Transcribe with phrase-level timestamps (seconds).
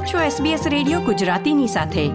[0.00, 2.10] આપ છો SBS radio ગુજરાતીની સાથે.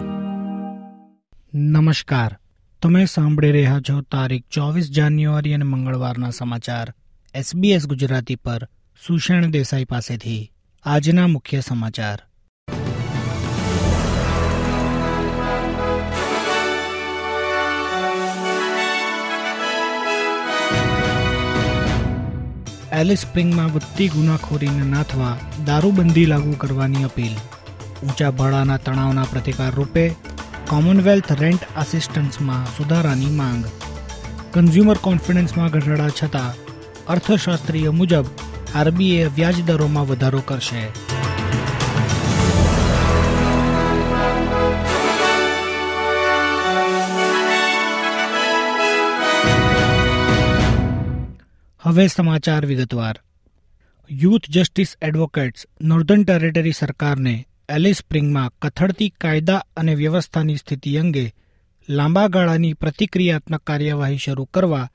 [1.54, 2.38] નમસ્કાર.
[2.82, 6.94] તમે સાંભળી રહ્યા છો તારીખ ચોવીસ જાન્યુઆરી અને મંગળવારના સમાચાર.
[7.40, 8.68] SBS ગુજરાતી પર
[9.06, 10.52] સુષેણ દેસાઈ પાસેથી.
[10.84, 12.18] આજના મુખ્ય સમાચાર.
[22.92, 27.55] એલિસ સ્પ્રિંગમાં વધતી ગુનાખોરીને નાથવા દારૂબંધી લાગુ કરવાની અપીલ.
[28.06, 30.04] ઊંચા ભાડાના તણાવના પ્રતિકાર રૂપે
[30.68, 33.64] કોમનવેલ્થ રેન્ટ આસિસ્ટન્સમાં સુધારાની માંગ.
[34.50, 36.54] કન્ઝ્યુમર કોન્ફિડન્સમાં ઘટાડા છતાં
[37.06, 38.26] અર્થશાસ્ત્રીય મુજબ
[38.74, 40.88] આરબીએ વ્યાજ દરોમાં વધારો કરશે.
[51.82, 53.16] હવે સમાચાર વિગતવાર.
[54.10, 57.36] Youth justice advocates northern territory સરકારને
[57.68, 61.34] એલિસ સ્પ્રિંગમાં કથળતી કાયદા અને વ્યવસ્થાની સ્થિતિ અંગે
[61.88, 64.90] લાંબા ગાળાની પ્રતિક્રિયાત્મક કાર્યવાહી શરૂ કરવા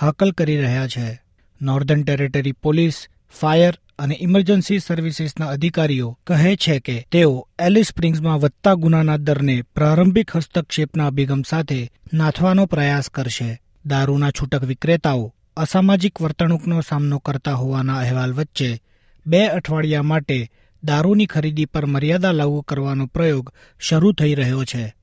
[0.00, 1.22] હાકલ કરી રહ્યા છે.
[1.62, 3.08] નોર્ધન ટેરેટરી પોલીસ,
[3.40, 10.36] ફાયર અને ઇમરજન્સી સર્વિસીસના અધિકારીઓ કહે છે કે તેઓ એલિસ સ્પ્રિંગ્સમાં વધતા ગુનાના દરને પ્રારંભિક
[10.36, 13.60] હસ્તક્ષેપના અભિગમ સાથે નાથવાનો પ્રયાસ કરશે.
[13.86, 18.82] દારૂના છૂટક વિક્રેતાઓ અસામાજિક વર્તણૂકનો સામનો કરતા હોવાના અહેવાલ વચ્ચે
[19.26, 20.50] બે અઠવાડિયા માટે
[20.84, 24.94] દારૂની ખરીદી પર મર્યાદા લાગુ કરવાનો પ્રયોગ શરૂ થઈ રહ્યો છે.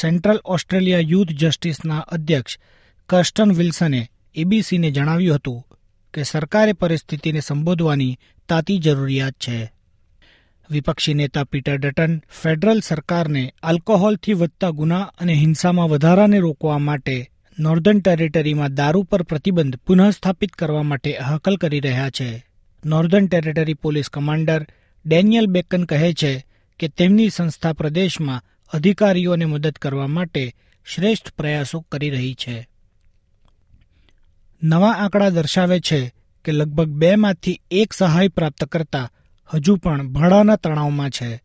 [0.00, 2.58] સેન્ટ્રલ ઓસ્ટ્રેલિયા યુથ જસ્ટિસના અધ્યક્ષ
[3.08, 5.66] કર્સ્ટન વિલ્સને એબીસીને જણાવ્યું હતું
[6.14, 9.72] કે સરકારે પરિસ્થિતિને સંબોધવાની તાતી જરૂરિયાત છે.
[10.70, 18.00] વિપક્ષી નેતા પીટર ડટન ફેડરલ સરકારને આલ્કોહોલથી વધતા ગુના અને હિંસામાં વધારાને રોકવા માટે નોર્ધન
[18.00, 22.46] ટેરેટરીમાં દારૂ પર પ્રતિબંધ પુનઃસ્થાપિત કરવા માટે હાકલ કરી રહ્યા છે.
[22.84, 24.66] Northern territory police commander
[25.06, 26.46] Daniel Bacon કહે છે
[26.78, 30.54] કે તેમની સંસ્થા પ્રદેશમાં અધિકારીઓને મદદ કરવા માટે
[30.94, 32.68] શ્રેષ્ઠ પ્રયાસો કરી રહી છે.
[34.62, 36.14] નવા આંકડા દર્શાવે છે
[36.44, 39.10] કે લગભગ બેમાંથી એક સહાય પ્રાપ્ત કરતા
[39.54, 41.42] હજુ પણ ભાડાના તણાવમાં છે.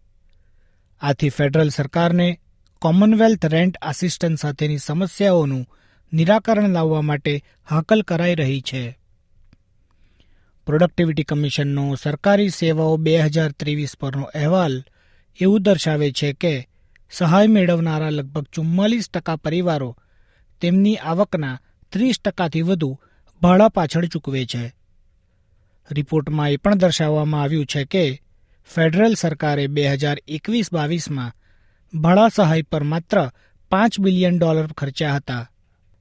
[1.02, 2.40] આથી ફેડરલ સરકારને
[2.82, 5.68] કોમનવેલ્થ રેન્ટ આસિસ્ટન્સ સાથેની સમસ્યાઓનું
[6.14, 8.99] નિરાકરણ લાવવા માટે હાકલ કરાઈ રહી છે.
[10.70, 14.76] પ્રોડક્ટિવિટી કમિશનનો સરકારી સેવાઓ બે હજાર ત્રેવીસ પરનો અહેવાલ
[15.42, 16.68] એવું દર્શાવે છે કે
[17.12, 19.98] સહાય મેળવનારા લગભગ ચુમ્માલીસ ટકા પરિવારો
[20.62, 22.92] તેમની આવકના ત્રીસ ટકાથી વધુ
[23.42, 24.64] ભાડા પાછળ ચૂકવે છે.
[25.92, 28.22] રિપોર્ટમાં એ પણ દર્શાવવામાં આવ્યું છે કે
[28.70, 31.36] ફેડરલ સરકારે બે હજાર એકવીસ બાવીસમાં
[31.94, 33.32] ભાડા સહાય પર માત્ર
[33.72, 35.50] પાંચ બિલિયન ડોલર ખર્ચ્યા હતા,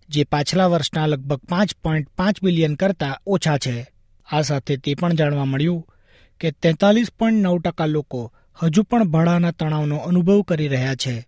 [0.09, 3.98] જે પાછલા વર્ષના લગભગ પાંચ પોઈન્ટ પાંચ બિલિયન કરતાં ઓછા છે.
[4.33, 5.87] આ સાથે તે પણ જાણવા મળ્યું
[6.41, 11.27] કે તેતાલીસ પોઈન્ટ નવ ટકા લોકો હજુ પણ ભાડાના તણાવનો અનુભવ કરી રહ્યા છે.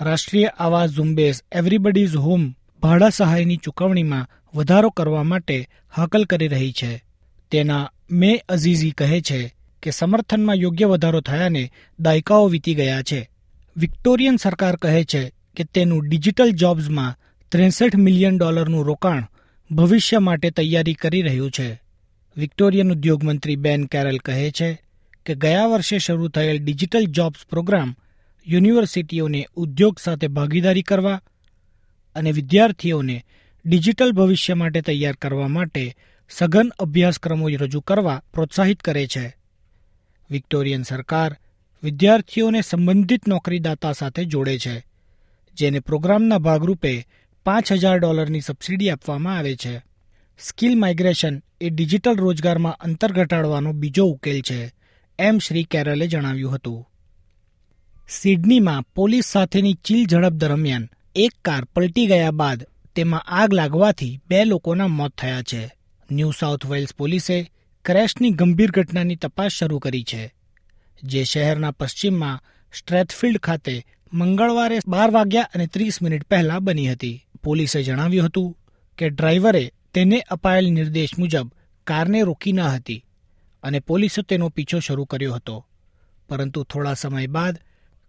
[0.00, 7.04] રાષ્ટ્રીય આવાસ ઝુંબેશ એવરીબડીઝ હોમ ભાડા સહાયની ચૂકવણીમાં વધારો કરવા માટે હાકલ કરી રહી છે.
[7.50, 13.30] તેના મે અઝીઝી કહે છે કે સમર્થનમાં યોગ્ય વધારો થયાને દાયકાઓ વીતી ગયા છે.
[13.76, 17.16] વિક્ટોરિયન સરકાર કહે છે કે તેનું ડિજિટલ જોબ્સમાં
[17.48, 19.26] ત્રેસઠ મિલિયન ડોલરનું રોકાણ
[19.70, 21.82] ભવિષ્ય માટે તૈયારી કરી રહ્યું છે.
[22.36, 24.78] વિક્ટોરિયન ઉદ્યોગમંત્રી બેન કેરલ કહે છે
[25.26, 27.96] કે ગયા વર્ષે શરૂ થયેલ ડિજિટલ જોબ્સ પ્રોગ્રામ
[28.46, 31.22] યુનિવર્સિટીઓને ઉદ્યોગ સાથે ભાગીદારી કરવા
[32.16, 33.24] અને વિદ્યાર્થીઓને
[33.64, 35.96] ડિજિટલ ભવિષ્ય માટે તૈયાર કરવા માટે
[36.30, 39.36] સઘન અભ્યાસક્રમો રજૂ કરવા પ્રોત્સાહિત કરે છે.
[40.30, 41.36] વિક્ટોરિયન સરકાર
[41.82, 44.84] વિદ્યાર્થીઓને સંબંધિત નોકરીદાતા સાથે જોડે છે,
[45.54, 47.06] જેને પ્રોગ્રામના ભાગરૂપે
[47.44, 49.91] પાંચ હજાર ડોલરની સબસિડી આપવામાં આવે છે.
[50.40, 54.72] સ્કિલ માઇગ્રેશન એ ડિજિટલ રોજગારમાં અંતર ઘટાડવાનો બીજો ઉકેલ છે,
[55.18, 56.86] એમ શ્રી કેરલે જણાવ્યું હતું.
[58.08, 62.60] સિડનીમાં પોલીસ સાથેની ચીલ ઝડપ દરમિયાન એક કાર પલટી ગયા બાદ
[62.94, 65.62] તેમાં આગ લાગવાથી બે લોકોના મોત થયા છે.
[66.08, 67.36] ન્યૂ સાઉથ વેલ્સ પોલીસે
[67.84, 70.22] ક્રેશની ગંભીર ઘટનાની તપાસ શરૂ કરી છે,
[71.02, 72.42] જે શહેરના પશ્ચિમમાં
[72.72, 73.76] સ્ટ્રેથફિલ્ડ ખાતે
[74.12, 77.22] મંગળવારે બાર વાગ્યા અને ત્રીસ મિનિટ પહેલા બની હતી.
[77.44, 78.50] પોલીસે જણાવ્યું હતું
[78.98, 81.52] કે ડ્રાઈવરે તેને અપાયેલ નિર્દેશ મુજબ
[81.84, 83.04] કારને રોકી ન હતી
[83.62, 85.66] અને પોલીસે તેનો પીછો શરૂ કર્યો હતો.
[86.28, 87.58] પરંતુ થોડા સમય બાદ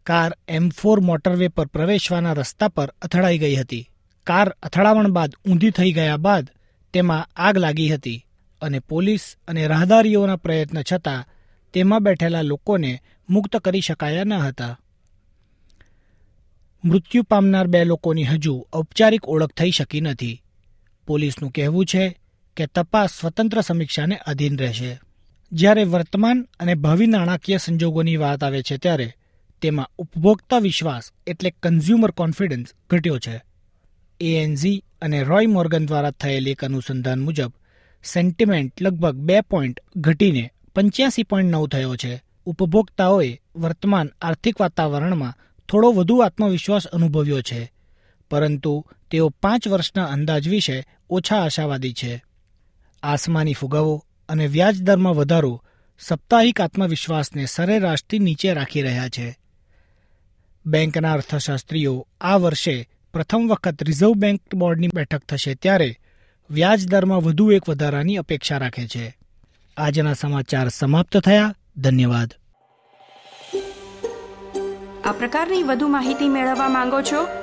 [0.05, 3.89] કાર એમ ફોર મોટરવે પર પ્રવેશવાના રસ્તા પર અથડાઈ ગઈ હતી.
[4.23, 6.49] કાર અથડામણ બાદ ઊંધી થઈ ગયા બાદ
[6.93, 8.25] તેમાં આગ લાગી હતી
[8.61, 11.25] અને પોલીસ અને રાહદારીઓના પ્રયત્ન છતાં
[11.73, 14.79] તેમાં બેઠેલા લોકોને મુક્ત કરી શકાયા ન હતા.
[16.85, 20.42] મૃત્યુ પામનાર બે લોકોની હજુ ઔપચારિક ઓળખ થઈ શકી નથી.
[21.07, 22.17] પોલીસનું કહેવું છે
[22.57, 24.99] કે તપાસ સ્વતંત્ર સમીક્ષાને અધીન રહેશે.
[25.51, 29.13] જ્યારે વર્તમાન અને ભાવિ નાણાકીય સંજોગોની વાત આવે છે ત્યારે
[29.61, 33.43] તેમાં ઉપભોક્તા વિશ્વાસ એટલે કન્ઝ્યુમર કોન્ફિડન્સ ઘટ્યો છે.
[34.19, 37.53] એએનઝી અને રોય મોર્ગન દ્વારા થયેલ એક અનુસંધાન મુજબ
[38.13, 42.23] સેન્ટિમેન્ટ લગભગ બે પોઈન્ટ ઘટીને પંચ્યાસી પોઈન્ટ નવ થયો છે.
[42.45, 45.33] ઉપભોક્તાઓએ વર્તમાન આર્થિક વાતાવરણમાં
[45.69, 47.72] થોડો વધુ આત્મવિશ્વાસ અનુભવ્યો છે.
[48.33, 52.23] પરંતુ તેઓ પાંચ વર્ષના અંદાજ વિશે ઓછા આશાવાદી છે.
[53.03, 55.63] આસમાની ફુગાવો અને વ્યાજદરમાં વધારો
[55.99, 59.37] સાપ્તાહિક આત્મવિશ્વાસને સરેરાશથી નીચે રાખી રહ્યા છે.
[60.65, 65.97] બેંકના અર્થશાસ્ત્રીઓ આ વર્ષે પ્રથમ વખત રિઝર્વ બેંક બોર્ડની બેઠક થશે ત્યારે
[66.49, 69.17] વ્યાજદરમાં વધુ એક વધારાની અપેક્ષા રાખે છે.
[69.77, 71.55] આજના સમાચાર સમાપ્ત થયા.
[71.77, 72.33] ધન્યવાદ.
[75.05, 77.42] આ પ્રકારની વધુ માહિતી મેળવવા માંગો છો